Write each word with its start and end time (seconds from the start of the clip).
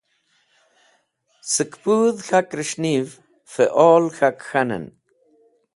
Sẽk 1.53 1.71
pũdh 1.81 2.21
k̃hakrẽs̃h 2.27 2.77
nev 2.83 3.07
fẽol 3.53 4.05
k̃hak 4.15 4.37
k̃hanẽn. 4.47 4.85